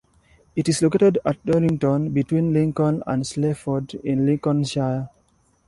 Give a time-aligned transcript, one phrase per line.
[0.55, 5.11] It is located at Dorrington, between Lincoln and Sleaford, in Lincolnshire.